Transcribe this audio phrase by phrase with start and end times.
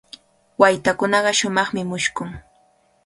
[0.61, 2.29] Waytakunaqa shumaqmi mushkun.